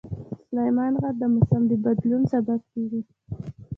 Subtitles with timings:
[0.49, 3.01] سلیمان غر د موسم د بدلون سبب کېږي.